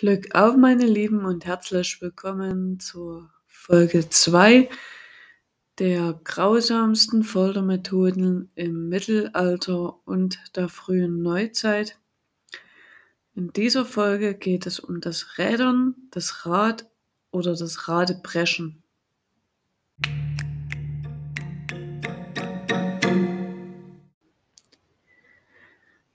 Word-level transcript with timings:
Glück 0.00 0.32
auf, 0.32 0.56
meine 0.56 0.86
Lieben, 0.86 1.24
und 1.24 1.44
herzlich 1.44 2.00
willkommen 2.00 2.78
zur 2.78 3.32
Folge 3.46 4.08
2 4.08 4.68
der 5.80 6.20
grausamsten 6.22 7.24
Foltermethoden 7.24 8.48
im 8.54 8.88
Mittelalter 8.88 9.98
und 10.06 10.38
der 10.54 10.68
frühen 10.68 11.20
Neuzeit. 11.20 11.98
In 13.34 13.52
dieser 13.52 13.84
Folge 13.84 14.36
geht 14.36 14.66
es 14.66 14.78
um 14.78 15.00
das 15.00 15.36
Rädern, 15.36 15.96
das 16.12 16.46
Rad 16.46 16.88
oder 17.32 17.56
das 17.56 17.88
Radebrechen. 17.88 18.84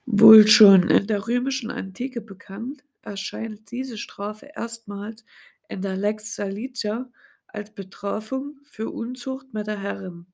Wohl 0.06 0.48
schon 0.48 0.90
in 0.90 1.06
der 1.08 1.28
römischen 1.28 1.70
Antike 1.70 2.22
bekannt, 2.22 2.86
erscheint 3.04 3.72
diese 3.72 3.98
Strafe 3.98 4.52
erstmals 4.56 5.26
in 5.68 5.82
der 5.82 5.96
Lex 5.96 6.36
Salicia 6.36 7.10
als 7.48 7.74
Bestrafung 7.74 8.60
für 8.64 8.90
Unzucht 8.90 9.54
mit 9.54 9.68
der 9.68 9.80
Herrin. 9.80 10.28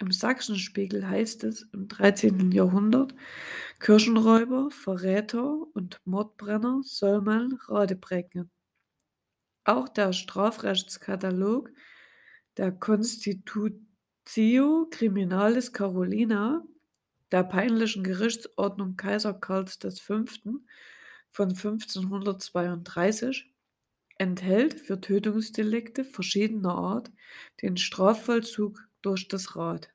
Im 0.00 0.12
Sachsenspiegel 0.12 1.08
heißt 1.08 1.42
es 1.44 1.62
im 1.72 1.88
13. 1.88 2.52
Jahrhundert, 2.52 3.14
Kirchenräuber, 3.80 4.70
Verräter 4.70 5.66
und 5.74 6.00
Mordbrenner 6.04 6.82
soll 6.84 7.20
man 7.20 7.58
radebrechen. 7.66 8.50
Auch 9.64 9.88
der 9.88 10.12
Strafrechtskatalog 10.12 11.70
der 12.56 12.72
Constitutio 12.72 14.86
Criminalis 14.90 15.72
Carolina 15.72 16.64
der 17.32 17.44
peinlichen 17.44 18.04
Gerichtsordnung 18.04 18.96
Kaiser 18.96 19.34
Karls 19.34 19.78
V. 20.00 20.24
von 21.30 21.50
1532 21.50 23.48
enthält 24.18 24.80
für 24.80 25.00
Tötungsdelikte 25.00 26.04
verschiedener 26.04 26.74
Art 26.74 27.10
den 27.62 27.76
Strafvollzug 27.76 28.86
durch 29.02 29.28
das 29.28 29.56
Rad. 29.56 29.90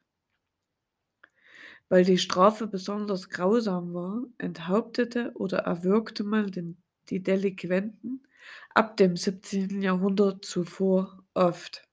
Weil 1.89 2.05
die 2.05 2.17
Strafe 2.17 2.67
besonders 2.67 3.29
grausam 3.29 3.93
war, 3.93 4.23
enthauptete 4.37 5.33
oder 5.35 5.59
erwürgte 5.59 6.23
man 6.23 6.51
den, 6.51 6.77
die 7.09 7.21
Delinquenten 7.21 8.25
ab 8.73 8.97
dem 8.97 9.17
17. 9.17 9.81
Jahrhundert 9.81 10.45
zuvor 10.45 11.23
oft. 11.33 11.87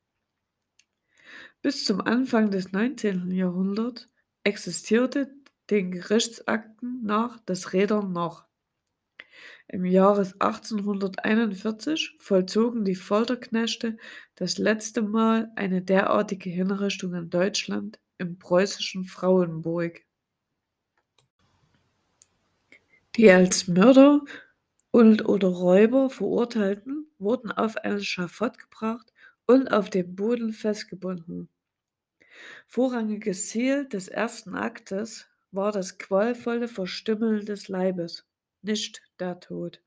Bis 1.62 1.84
zum 1.84 2.00
Anfang 2.00 2.50
des 2.50 2.72
19. 2.72 3.32
Jahrhunderts 3.32 4.08
existierte 4.44 5.34
den 5.68 5.90
Gerichtsakten 5.90 7.04
nach 7.04 7.38
das 7.40 7.72
Rädern 7.72 8.12
noch. 8.12 8.49
Im 9.72 9.84
Jahre 9.84 10.22
1841 10.40 12.16
vollzogen 12.18 12.84
die 12.84 12.96
Folterknechte 12.96 13.98
das 14.34 14.58
letzte 14.58 15.00
Mal 15.00 15.52
eine 15.54 15.80
derartige 15.80 16.50
Hinrichtung 16.50 17.14
in 17.14 17.30
Deutschland 17.30 18.00
im 18.18 18.36
preußischen 18.36 19.04
Frauenburg. 19.04 20.04
Die 23.14 23.30
als 23.30 23.68
Mörder 23.68 24.22
und 24.90 25.28
oder 25.28 25.46
Räuber 25.46 26.10
Verurteilten 26.10 27.06
wurden 27.20 27.52
auf 27.52 27.76
ein 27.76 28.00
Schafott 28.00 28.58
gebracht 28.58 29.12
und 29.46 29.72
auf 29.72 29.88
dem 29.88 30.16
Boden 30.16 30.52
festgebunden. 30.52 31.48
Vorrangiges 32.66 33.50
Ziel 33.50 33.88
des 33.88 34.08
ersten 34.08 34.56
Aktes 34.56 35.28
war 35.52 35.70
das 35.70 35.96
qualvolle 35.96 36.66
Verstümmeln 36.66 37.46
des 37.46 37.68
Leibes, 37.68 38.26
nicht 38.62 39.02
der 39.18 39.40
Tod. 39.40 39.82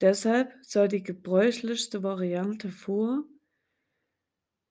Deshalb 0.00 0.54
sah 0.62 0.88
die 0.88 1.02
gebräuchlichste 1.02 2.02
Variante 2.02 2.70
vor, 2.70 3.24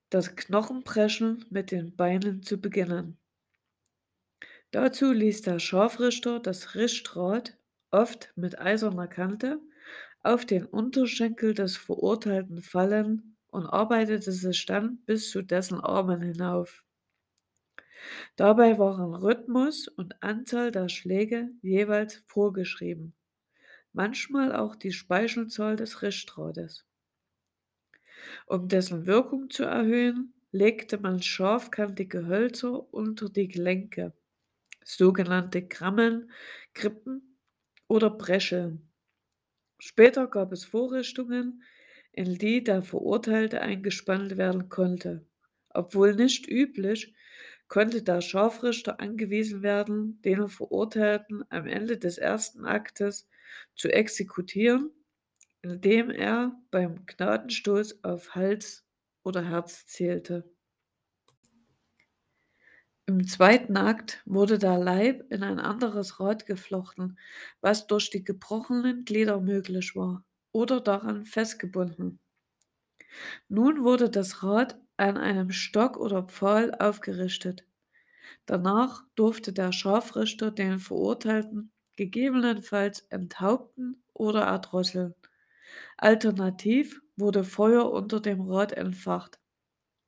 das 0.10 0.36
Knochenbrechen 0.36 1.46
mit 1.50 1.72
den 1.72 1.96
Beinen 1.96 2.42
zu 2.44 2.62
beginnen. 2.62 3.20
Dazu 4.72 5.12
ließ 5.12 5.42
der 5.42 5.58
Scharfrichter 5.58 6.40
das 6.40 6.76
Richtrad, 6.76 7.58
oft 7.90 8.32
mit 8.36 8.60
eiserner 8.60 9.08
Kante, 9.08 9.60
auf 10.22 10.46
den 10.46 10.66
Unterschenkel 10.66 11.56
des 11.56 11.78
Verurteilten 11.78 12.62
fallen 12.62 13.38
und 13.48 13.66
arbeitete 13.66 14.32
sich 14.32 14.66
dann 14.68 15.04
bis 15.06 15.32
zu 15.32 15.42
dessen 15.42 15.82
Armen 15.82 16.22
hinauf. 16.22 16.85
Dabei 18.36 18.78
waren 18.78 19.16
Rhythmus 19.16 19.88
und 19.88 20.22
Anzahl 20.24 20.72
der 20.72 20.90
Schläge 20.90 21.50
jeweils 21.62 22.24
vorgeschrieben, 22.28 23.14
manchmal 23.94 24.56
auch 24.56 24.76
die 24.76 24.92
Speichelzahl 24.92 25.76
des 25.76 26.02
Richtrades. 26.02 26.86
Um 28.48 28.68
dessen 28.68 29.06
Wirkung 29.06 29.50
zu 29.50 29.64
erhöhen, 29.64 30.34
legte 30.52 30.98
man 30.98 31.22
scharfkantige 31.22 32.28
Hölzer 32.28 32.94
unter 32.94 33.30
die 33.30 33.48
Gelenke, 33.48 34.14
sogenannte 34.84 35.68
Krammeln, 35.68 36.32
Krippen 36.74 37.38
oder 37.88 38.10
Brescheln. 38.10 38.90
Später 39.80 40.28
gab 40.28 40.52
es 40.54 40.66
Vorrichtungen, 40.66 41.64
in 42.12 42.38
die 42.38 42.64
der 42.64 42.82
Verurteilte 42.84 43.62
eingespannt 43.62 44.38
werden 44.38 44.70
konnte. 44.70 45.26
Obwohl 45.70 46.16
nicht 46.16 46.48
üblich, 46.50 47.14
konnte 47.68 48.04
der 48.04 48.22
Scharfrichter 48.22 49.00
angewiesen 49.00 49.62
werden, 49.64 50.22
den 50.24 50.48
Verurteilten 50.50 51.44
am 51.50 51.68
Ende 51.68 51.98
des 51.98 52.18
ersten 52.18 52.66
Aktes 52.66 53.28
zu 53.76 53.90
exekutieren, 53.92 54.92
indem 55.62 56.10
er 56.12 56.60
beim 56.72 57.06
Gnadenstoß 57.06 58.04
auf 58.04 58.36
Hals 58.36 58.86
oder 59.24 59.44
Herz 59.44 59.86
zählte. 59.88 60.50
Im 63.08 63.26
zweiten 63.28 63.78
Akt 63.78 64.22
wurde 64.26 64.60
der 64.60 64.78
Leib 64.78 65.26
in 65.32 65.42
ein 65.42 65.60
anderes 65.60 66.20
Rad 66.20 66.46
geflochten, 66.46 67.18
was 67.60 67.88
durch 67.88 68.12
die 68.12 68.24
gebrochenen 68.24 69.06
Glieder 69.06 69.42
möglich 69.42 69.96
war, 69.96 70.24
oder 70.52 70.82
daran 70.82 71.26
festgebunden. 71.26 72.20
Nun 73.48 73.84
wurde 73.84 74.10
das 74.12 74.44
Rad 74.44 74.80
an 74.98 75.18
einem 75.18 75.52
Stock 75.52 75.98
oder 75.98 76.24
Pfahl 76.24 76.74
aufgerichtet. 76.76 77.66
Danach 78.46 79.04
durfte 79.16 79.54
der 79.54 79.72
Scharfrichter 79.72 80.52
den 80.52 80.80
Verurteilten 80.80 81.72
gegebenenfalls 81.98 83.02
enthaupten 83.10 84.04
oder 84.14 84.44
erdrosseln. 84.44 85.16
Alternativ 85.98 87.02
wurde 87.18 87.44
Feuer 87.44 87.92
unter 87.92 88.22
dem 88.22 88.42
Rad 88.42 88.74
entfacht 88.74 89.40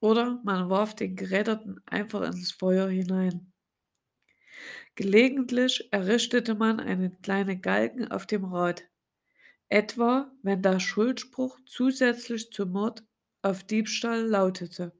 oder 0.01 0.41
man 0.43 0.69
warf 0.69 0.95
den 0.95 1.15
Geräderten 1.15 1.81
einfach 1.85 2.23
ins 2.23 2.51
Feuer 2.51 2.89
hinein. 2.89 3.53
Gelegentlich 4.95 5.87
errichtete 5.93 6.53
man 6.53 6.81
einen 6.81 7.21
kleinen 7.21 7.61
Galgen 7.61 8.11
auf 8.11 8.25
dem 8.25 8.43
Rad, 8.43 8.83
etwa 9.69 10.31
wenn 10.43 10.61
der 10.61 10.79
Schuldspruch 10.79 11.59
zusätzlich 11.65 12.51
zum 12.51 12.71
Mord 12.73 13.03
auf 13.41 13.63
Diebstahl 13.63 14.21
lautete. 14.25 14.93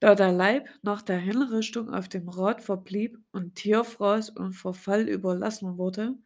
Da 0.00 0.16
der 0.16 0.32
Leib 0.32 0.68
nach 0.82 1.00
der 1.00 1.18
Hinrichtung 1.18 1.90
auf 1.94 2.08
dem 2.08 2.28
Rad 2.28 2.60
verblieb 2.60 3.18
und 3.30 3.54
Tierfraß 3.54 4.30
und 4.30 4.54
Verfall 4.54 5.08
überlassen 5.08 5.78
wurde, 5.78 6.16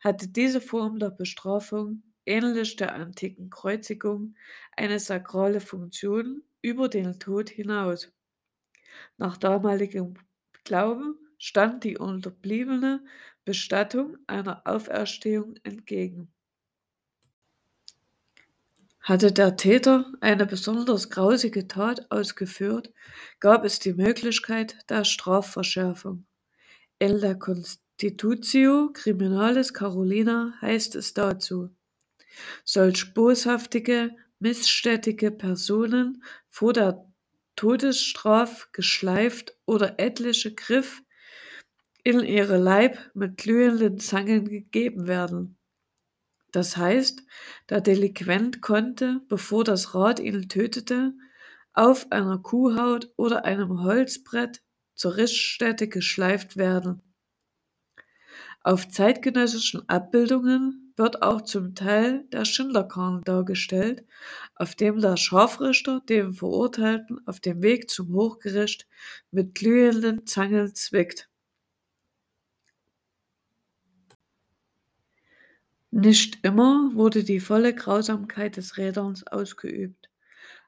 hatte 0.00 0.28
diese 0.28 0.60
Form 0.62 0.98
der 0.98 1.10
Bestrafung, 1.10 2.02
ähnlich 2.24 2.76
der 2.76 2.94
antiken 2.94 3.50
Kreuzigung, 3.50 4.34
eine 4.76 4.98
sakrale 4.98 5.60
Funktion 5.60 6.42
über 6.62 6.88
den 6.88 7.18
Tod 7.18 7.50
hinaus. 7.50 8.10
Nach 9.18 9.36
damaligem 9.36 10.14
Glauben 10.64 11.16
stand 11.36 11.84
die 11.84 11.98
unterbliebene 11.98 13.04
Bestattung 13.44 14.16
einer 14.26 14.62
Auferstehung 14.66 15.56
entgegen. 15.64 16.32
Hatte 19.06 19.30
der 19.30 19.56
Täter 19.56 20.12
eine 20.20 20.46
besonders 20.46 21.10
grausige 21.10 21.68
Tat 21.68 22.10
ausgeführt, 22.10 22.92
gab 23.38 23.64
es 23.64 23.78
die 23.78 23.92
Möglichkeit 23.92 24.78
der 24.88 25.04
Strafverschärfung. 25.04 26.26
In 26.98 27.20
der 27.20 27.38
Constitutio 27.38 28.90
Criminalis 28.92 29.72
Carolina 29.72 30.54
heißt 30.60 30.96
es 30.96 31.14
dazu, 31.14 31.70
solch 32.64 33.14
boshaftige, 33.14 34.10
missstätige 34.40 35.30
Personen 35.30 36.24
vor 36.48 36.72
der 36.72 37.06
Todesstraf 37.54 38.70
geschleift 38.72 39.56
oder 39.66 40.00
etliche 40.00 40.52
Griff 40.52 41.04
in 42.02 42.24
ihre 42.24 42.56
Leib 42.56 42.98
mit 43.14 43.36
glühenden 43.36 44.00
Zangen 44.00 44.48
gegeben 44.48 45.06
werden 45.06 45.55
das 46.56 46.78
heißt, 46.78 47.22
der 47.68 47.82
Delinquent 47.82 48.62
konnte, 48.62 49.20
bevor 49.28 49.62
das 49.62 49.94
Rad 49.94 50.20
ihn 50.20 50.48
tötete, 50.48 51.12
auf 51.74 52.10
einer 52.10 52.38
Kuhhaut 52.38 53.12
oder 53.18 53.44
einem 53.44 53.82
Holzbrett 53.82 54.62
zur 54.94 55.18
Rissstätte 55.18 55.86
geschleift 55.86 56.56
werden. 56.56 57.02
Auf 58.62 58.88
zeitgenössischen 58.88 59.86
Abbildungen 59.86 60.94
wird 60.96 61.20
auch 61.20 61.42
zum 61.42 61.74
Teil 61.74 62.24
der 62.32 62.46
Schindlerkran 62.46 63.20
dargestellt, 63.22 64.06
auf 64.54 64.74
dem 64.74 64.98
der 64.98 65.18
Scharfrichter 65.18 66.00
den 66.08 66.32
Verurteilten 66.32 67.20
auf 67.26 67.38
dem 67.38 67.60
Weg 67.62 67.90
zum 67.90 68.14
Hochgericht 68.14 68.88
mit 69.30 69.54
glühenden 69.54 70.26
Zangen 70.26 70.74
zwickt. 70.74 71.28
Nicht 75.90 76.44
immer 76.44 76.92
wurde 76.94 77.24
die 77.24 77.40
volle 77.40 77.74
Grausamkeit 77.74 78.56
des 78.56 78.76
Räderns 78.76 79.26
ausgeübt. 79.26 80.08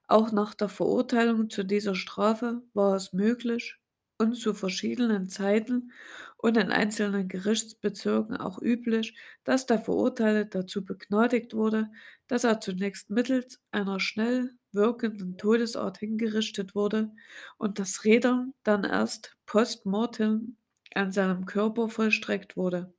Auch 0.09 0.32
nach 0.32 0.55
der 0.55 0.69
Verurteilung 0.69 1.50
zu 1.50 1.65
dieser 1.65 1.94
Strafe 1.94 2.62
war 2.75 2.97
es 2.97 3.12
möglich 3.12 3.76
und 4.19 4.35
zu 4.37 4.55
verschiedenen 4.55 5.29
Zeiten 5.29 5.93
und 6.38 6.56
in 6.56 6.70
einzelnen 6.73 7.29
Gerichtsbezirken 7.29 8.37
auch 8.37 8.61
üblich, 8.62 9.17
dass 9.44 9.67
der 9.67 9.81
Verurteilte 9.81 10.47
dazu 10.61 10.85
begnadigt 10.85 11.55
wurde, 11.55 11.91
dass 12.29 12.44
er 12.44 12.61
zunächst 12.61 13.11
mittels 13.11 13.61
einer 13.73 14.00
schnell 14.00 14.53
wirkenden 14.73 15.38
Todesart 15.38 15.99
hingerichtet 15.99 16.75
wurde 16.75 17.12
und 17.59 17.79
das 17.79 18.05
Rädern 18.05 18.55
dann 18.64 18.85
erst 18.85 19.37
post 19.47 19.87
mortem 19.87 20.56
an 20.94 21.12
seinem 21.12 21.47
Körper 21.47 21.88
vollstreckt 21.88 22.56
wurde. 22.56 22.94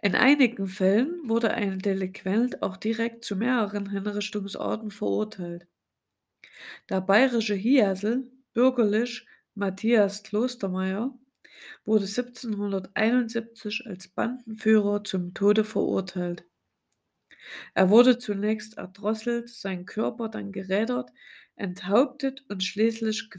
In 0.00 0.14
einigen 0.14 0.68
Fällen 0.68 1.28
wurde 1.28 1.52
ein 1.52 1.80
Delinquent 1.80 2.62
auch 2.62 2.78
direkt 2.78 3.26
zu 3.26 3.36
mehreren 3.36 3.90
Hinrichtungsorten 3.90 4.90
verurteilt. 4.90 5.66
Der 6.88 7.00
bayerische 7.00 7.54
Hiesel, 7.54 8.30
bürgerlich 8.52 9.26
Matthias 9.54 10.22
Klostermeier, 10.22 11.16
wurde 11.84 12.06
1771 12.06 13.86
als 13.86 14.08
Bandenführer 14.08 15.04
zum 15.04 15.34
Tode 15.34 15.64
verurteilt. 15.64 16.44
Er 17.74 17.90
wurde 17.90 18.18
zunächst 18.18 18.76
erdrosselt, 18.76 19.48
sein 19.48 19.84
Körper 19.84 20.28
dann 20.28 20.50
gerädert, 20.50 21.10
enthauptet 21.54 22.44
und 22.48 22.64
schließlich 22.64 23.30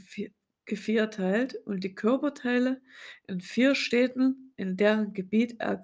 gevierteilt 0.64 1.56
und 1.66 1.84
die 1.84 1.94
Körperteile 1.94 2.80
in 3.26 3.40
vier 3.40 3.74
Städten, 3.74 4.52
in 4.56 4.76
deren 4.76 5.12
Gebiet 5.12 5.60
er 5.60 5.76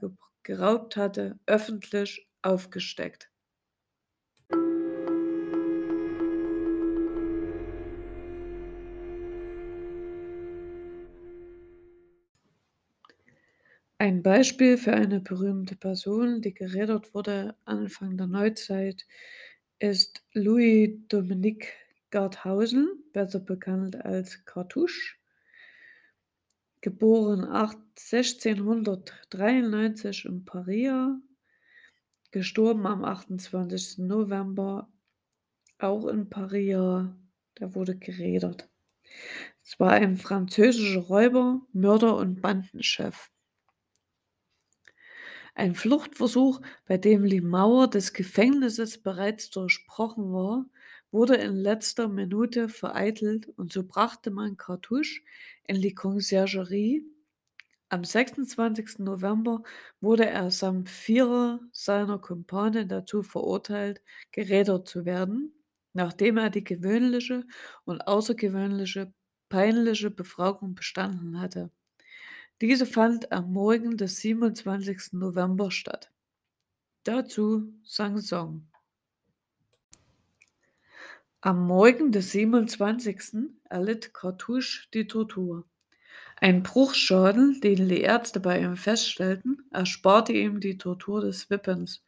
geraubt 0.44 0.96
hatte, 0.96 1.38
öffentlich 1.46 2.28
aufgesteckt. 2.42 3.30
Ein 13.98 14.22
Beispiel 14.22 14.76
für 14.76 14.92
eine 14.92 15.20
berühmte 15.20 15.76
Person, 15.76 16.42
die 16.42 16.52
gerädert 16.52 17.14
wurde 17.14 17.56
Anfang 17.64 18.18
der 18.18 18.26
Neuzeit, 18.26 19.06
ist 19.78 20.22
Louis 20.32 20.90
Dominique 21.08 21.72
Garthausen, 22.10 23.02
besser 23.12 23.40
bekannt 23.40 24.04
als 24.04 24.44
Cartouche, 24.44 25.16
geboren 26.84 27.44
1693 27.46 30.26
in 30.26 30.44
Paris, 30.44 30.92
gestorben 32.30 32.86
am 32.86 33.04
28. 33.06 34.00
November 34.00 34.92
auch 35.78 36.06
in 36.08 36.28
Paris. 36.28 37.06
Der 37.58 37.74
wurde 37.74 37.96
gerädert. 37.96 38.68
Es 39.62 39.80
war 39.80 39.92
ein 39.92 40.18
französischer 40.18 41.00
Räuber, 41.00 41.62
Mörder 41.72 42.18
und 42.18 42.42
Bandenchef. 42.42 43.30
Ein 45.54 45.74
Fluchtversuch, 45.74 46.60
bei 46.86 46.98
dem 46.98 47.24
die 47.24 47.40
Mauer 47.40 47.88
des 47.88 48.12
Gefängnisses 48.12 49.02
bereits 49.02 49.48
durchbrochen 49.48 50.34
war, 50.34 50.66
wurde 51.14 51.36
in 51.36 51.54
letzter 51.54 52.08
Minute 52.08 52.68
vereitelt 52.68 53.48
und 53.56 53.72
so 53.72 53.84
brachte 53.84 54.32
man 54.32 54.56
Cartouche 54.56 55.22
in 55.64 55.80
die 55.80 55.94
Conciergerie. 55.94 57.04
Am 57.88 58.02
26. 58.02 58.98
November 58.98 59.62
wurde 60.00 60.26
er 60.26 60.50
samt 60.50 60.90
vierer 60.90 61.60
seiner 61.70 62.18
Kumpane 62.18 62.88
dazu 62.88 63.22
verurteilt, 63.22 64.02
gerädert 64.32 64.88
zu 64.88 65.04
werden, 65.04 65.54
nachdem 65.92 66.36
er 66.36 66.50
die 66.50 66.64
gewöhnliche 66.64 67.44
und 67.84 68.08
außergewöhnliche 68.08 69.12
peinliche 69.48 70.10
Befragung 70.10 70.74
bestanden 70.74 71.40
hatte. 71.40 71.70
Diese 72.60 72.86
fand 72.86 73.30
am 73.30 73.52
Morgen 73.52 73.96
des 73.96 74.16
27. 74.16 75.12
November 75.12 75.70
statt. 75.70 76.10
Dazu 77.04 77.72
sang 77.84 78.18
Song. 78.18 78.66
Am 81.46 81.66
Morgen 81.66 82.10
des 82.10 82.32
27. 82.32 83.50
erlitt 83.68 84.14
Cartouche 84.14 84.88
die 84.94 85.06
Tortur. 85.06 85.66
Ein 86.36 86.62
Bruchschaden, 86.62 87.60
den 87.60 87.86
die 87.86 88.00
Ärzte 88.00 88.40
bei 88.40 88.62
ihm 88.62 88.76
feststellten, 88.76 89.58
ersparte 89.70 90.32
ihm 90.32 90.60
die 90.60 90.78
Tortur 90.78 91.20
des 91.20 91.50
Wippens. 91.50 92.02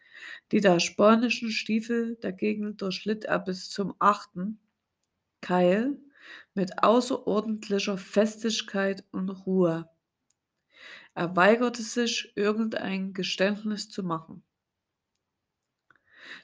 Die 0.52 0.62
der 0.62 0.80
spanischen 0.80 1.50
Stiefel 1.50 2.16
dagegen 2.22 2.78
durchlitt 2.78 3.26
er 3.26 3.38
bis 3.40 3.68
zum 3.68 3.94
achten 3.98 4.58
Keil 5.42 5.98
mit 6.54 6.82
außerordentlicher 6.82 7.98
Festigkeit 7.98 9.04
und 9.12 9.28
Ruhe. 9.28 9.86
Er 11.14 11.36
weigerte 11.36 11.82
sich, 11.82 12.32
irgendein 12.36 13.12
Geständnis 13.12 13.90
zu 13.90 14.02
machen. 14.02 14.42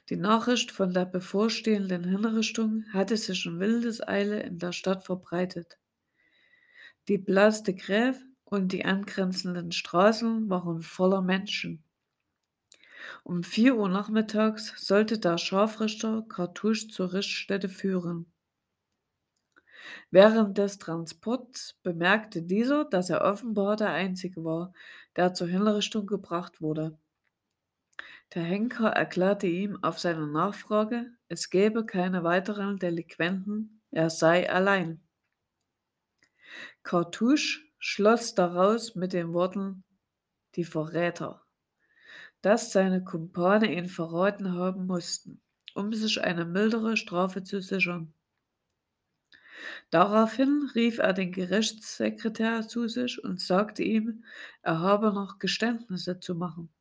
Die 0.09 0.15
Nachricht 0.15 0.71
von 0.71 0.93
der 0.93 1.05
bevorstehenden 1.05 2.03
Hinrichtung 2.03 2.85
hatte 2.93 3.17
sich 3.17 3.45
in 3.45 3.59
Wildeseile 3.59 4.41
in 4.41 4.57
der 4.59 4.71
Stadt 4.71 5.03
verbreitet. 5.03 5.77
Die 7.07 7.17
Place 7.17 7.63
de 7.63 7.73
Grève 7.75 8.19
und 8.43 8.73
die 8.73 8.83
angrenzenden 8.83 9.71
Straßen 9.71 10.49
waren 10.49 10.81
voller 10.81 11.21
Menschen. 11.21 11.81
Um 13.23 13.43
vier 13.43 13.75
Uhr 13.75 13.89
nachmittags 13.89 14.73
sollte 14.77 15.19
der 15.19 15.37
Scharfrichter 15.37 16.23
Cartouche 16.29 16.87
zur 16.87 17.11
Richtstätte 17.11 17.67
führen. 17.67 18.31
Während 20.11 20.57
des 20.57 20.77
Transports 20.77 21.77
bemerkte 21.83 22.41
dieser, 22.41 22.85
dass 22.85 23.09
er 23.09 23.19
offenbar 23.21 23.75
der 23.75 23.89
Einzige 23.89 24.45
war, 24.45 24.71
der 25.17 25.33
zur 25.33 25.47
Hinrichtung 25.49 26.05
gebracht 26.07 26.61
wurde. 26.61 26.97
Der 28.33 28.43
Henker 28.43 28.89
erklärte 28.89 29.45
ihm 29.45 29.77
auf 29.83 29.99
seine 29.99 30.25
Nachfrage, 30.25 31.11
es 31.27 31.51
gebe 31.51 31.85
keine 31.85 32.23
weiteren 32.23 32.79
Delinquenten, 32.79 33.83
er 33.91 34.09
sei 34.09 34.49
allein. 34.49 35.03
Cartouche 36.81 37.61
schloss 37.77 38.33
daraus 38.33 38.95
mit 38.95 39.13
den 39.13 39.33
Worten 39.33 39.83
die 40.55 40.63
Verräter, 40.63 41.45
dass 42.41 42.71
seine 42.71 43.03
Kumpane 43.03 43.71
ihn 43.71 43.87
verraten 43.87 44.53
haben 44.53 44.87
mussten, 44.87 45.39
um 45.75 45.93
sich 45.93 46.23
eine 46.23 46.45
mildere 46.45 46.97
Strafe 46.97 47.43
zu 47.43 47.61
sichern. 47.61 48.15
Daraufhin 49.91 50.71
rief 50.73 50.97
er 50.97 51.13
den 51.13 51.31
Gerichtssekretär 51.31 52.67
zu 52.67 52.87
sich 52.87 53.23
und 53.23 53.39
sagte 53.39 53.83
ihm, 53.83 54.23
er 54.63 54.79
habe 54.79 55.13
noch 55.13 55.37
Geständnisse 55.37 56.19
zu 56.19 56.33
machen. 56.33 56.73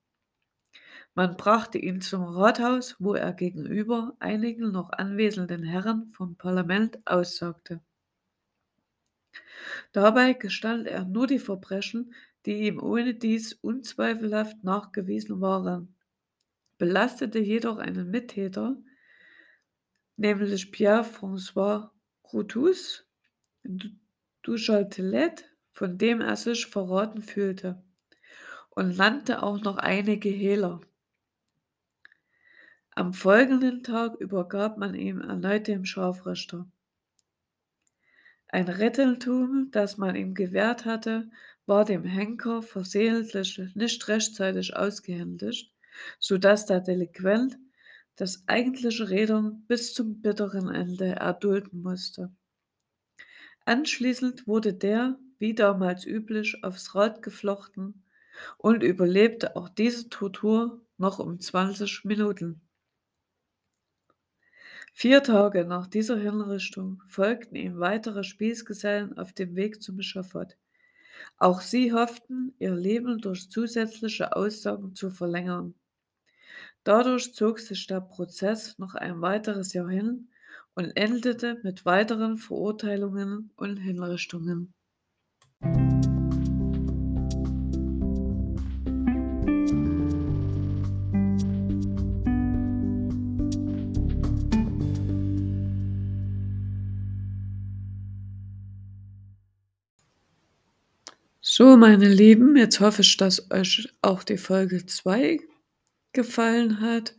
Man 1.14 1.36
brachte 1.36 1.76
ihn 1.76 2.00
zum 2.00 2.24
Rathaus, 2.24 2.96
wo 2.98 3.14
er 3.14 3.34
gegenüber 3.34 4.16
einigen 4.18 4.72
noch 4.72 4.90
anwesenden 4.90 5.62
Herren 5.62 6.08
vom 6.08 6.36
Parlament 6.36 6.98
aussagte. 7.06 7.80
Dabei 9.92 10.32
gestand 10.32 10.86
er 10.86 11.04
nur 11.04 11.26
die 11.26 11.38
Verbrechen, 11.38 12.14
die 12.46 12.66
ihm 12.66 12.82
ohnedies 12.82 13.52
unzweifelhaft 13.52 14.64
nachgewiesen 14.64 15.40
waren, 15.40 15.94
belastete 16.78 17.38
jedoch 17.38 17.76
einen 17.78 18.10
Mittäter, 18.10 18.76
nämlich 20.16 20.72
Pierre-François 20.72 21.90
Brutus 22.22 23.06
Duchatelet, 24.42 25.44
von 25.72 25.98
dem 25.98 26.20
er 26.20 26.36
sich 26.36 26.66
verraten 26.66 27.22
fühlte, 27.22 27.82
und 28.70 28.96
nannte 28.96 29.42
auch 29.42 29.60
noch 29.60 29.76
einige 29.76 30.30
Hehler. 30.30 30.80
Am 32.94 33.14
folgenden 33.14 33.82
Tag 33.82 34.20
übergab 34.20 34.76
man 34.76 34.94
ihm 34.94 35.22
erneut 35.22 35.66
dem 35.66 35.86
Scharfrichter. 35.86 36.66
Ein 38.48 38.68
Retteltum, 38.68 39.70
das 39.70 39.96
man 39.96 40.14
ihm 40.14 40.34
gewährt 40.34 40.84
hatte, 40.84 41.30
war 41.64 41.86
dem 41.86 42.04
Henker 42.04 42.60
versehentlich 42.60 43.58
nicht 43.74 44.08
rechtzeitig 44.08 44.76
ausgehändigt, 44.76 45.72
so 46.18 46.36
dass 46.36 46.66
der 46.66 46.80
Delinquent 46.80 47.58
das 48.16 48.44
eigentliche 48.46 49.08
Rädern 49.08 49.64
bis 49.66 49.94
zum 49.94 50.20
bitteren 50.20 50.68
Ende 50.68 51.06
erdulden 51.16 51.80
musste. 51.80 52.30
Anschließend 53.64 54.46
wurde 54.46 54.74
der, 54.74 55.18
wie 55.38 55.54
damals 55.54 56.04
üblich, 56.04 56.62
aufs 56.62 56.94
Rad 56.94 57.22
geflochten 57.22 58.04
und 58.58 58.82
überlebte 58.82 59.56
auch 59.56 59.70
diese 59.70 60.10
Tortur 60.10 60.84
noch 60.98 61.20
um 61.20 61.40
20 61.40 62.04
Minuten. 62.04 62.60
Vier 64.94 65.22
Tage 65.22 65.64
nach 65.64 65.86
dieser 65.86 66.18
Hinrichtung 66.18 67.02
folgten 67.08 67.56
ihm 67.56 67.80
weitere 67.80 68.22
Spießgesellen 68.22 69.18
auf 69.18 69.32
dem 69.32 69.56
Weg 69.56 69.82
zum 69.82 70.00
Schafott. 70.02 70.56
Auch 71.38 71.60
sie 71.60 71.92
hofften, 71.92 72.54
ihr 72.58 72.74
Leben 72.74 73.18
durch 73.18 73.50
zusätzliche 73.50 74.36
Aussagen 74.36 74.94
zu 74.94 75.10
verlängern. 75.10 75.74
Dadurch 76.84 77.34
zog 77.34 77.58
sich 77.58 77.86
der 77.86 78.00
Prozess 78.00 78.78
noch 78.78 78.94
ein 78.94 79.20
weiteres 79.22 79.72
Jahr 79.72 79.88
hin 79.88 80.28
und 80.74 80.96
endete 80.96 81.58
mit 81.62 81.84
weiteren 81.84 82.38
Verurteilungen 82.38 83.50
und 83.56 83.78
Hinrichtungen. 83.78 84.74
So, 101.54 101.76
meine 101.76 102.08
Lieben, 102.08 102.56
jetzt 102.56 102.80
hoffe 102.80 103.02
ich, 103.02 103.14
dass 103.18 103.50
euch 103.50 103.86
auch 104.00 104.24
die 104.24 104.38
Folge 104.38 104.86
2 104.86 105.38
gefallen 106.14 106.80
hat. 106.80 107.14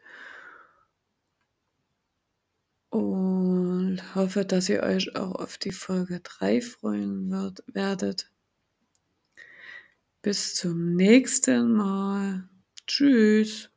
Und 2.90 4.02
hoffe, 4.16 4.44
dass 4.44 4.70
ihr 4.70 4.82
euch 4.82 5.16
auch 5.16 5.36
auf 5.36 5.60
die 5.60 5.72
Folge 5.72 6.20
3 6.22 6.62
freuen 6.62 7.30
wird, 7.30 7.64
werdet. 7.68 8.32
Bis 10.24 10.56
zum 10.56 10.96
nächsten 10.96 11.72
Mal. 11.74 12.50
Tschüss. 12.88 13.73